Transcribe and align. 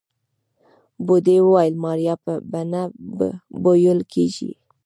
بوډۍ 1.05 1.37
وويل 1.43 1.75
ماريا 1.83 2.15
به 2.51 2.61
نه 2.71 2.81
بيول 3.63 3.99
کيږي. 4.13 4.51